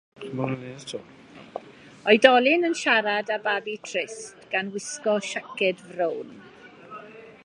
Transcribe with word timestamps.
Oedolyn 2.13 2.65
yn 2.69 2.73
siarad 2.79 3.29
â 3.35 3.37
babi 3.45 3.77
trist, 3.89 4.49
gan 4.55 4.73
wisgo 4.77 5.15
siaced 5.29 5.85
frown. 5.93 6.35